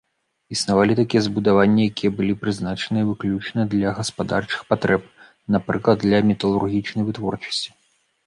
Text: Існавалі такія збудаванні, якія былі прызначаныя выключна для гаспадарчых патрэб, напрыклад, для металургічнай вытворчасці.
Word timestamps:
Існавалі 0.55 0.93
такія 0.99 1.21
збудаванні, 1.25 1.81
якія 1.89 2.11
былі 2.21 2.33
прызначаныя 2.45 3.03
выключна 3.09 3.67
для 3.75 3.93
гаспадарчых 3.99 4.61
патрэб, 4.71 5.01
напрыклад, 5.57 5.97
для 6.07 6.23
металургічнай 6.31 7.03
вытворчасці. 7.11 7.69